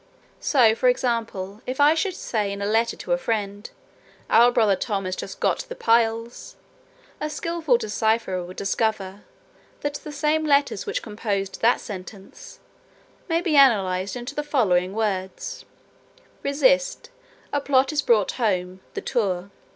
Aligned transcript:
So, 0.39 0.73
for 0.73 0.89
example, 0.89 1.61
if 1.67 1.79
I 1.79 1.93
should 1.93 2.15
say, 2.15 2.51
in 2.51 2.59
a 2.59 2.65
letter 2.65 2.97
to 2.97 3.11
a 3.11 3.19
friend, 3.19 3.69
'Our 4.31 4.51
brother 4.51 4.75
Tom 4.75 5.05
has 5.05 5.15
just 5.15 5.39
got 5.39 5.59
the 5.69 5.75
piles,' 5.75 6.55
a 7.19 7.29
skilful 7.29 7.77
decipherer 7.77 8.43
would 8.43 8.57
discover, 8.57 9.25
that 9.81 9.93
the 9.93 10.11
same 10.11 10.43
letters 10.43 10.87
which 10.87 11.03
compose 11.03 11.49
that 11.51 11.79
sentence, 11.79 12.59
may 13.29 13.41
be 13.41 13.55
analysed 13.55 14.15
into 14.15 14.33
the 14.33 14.41
following 14.41 14.93
words, 14.93 15.65
'Resist, 16.41 17.11
a 17.53 17.61
plot 17.61 17.93
is 17.93 18.01
brought 18.01 18.31
home; 18.41 18.79
The 18.95 19.01
tour. 19.01 19.51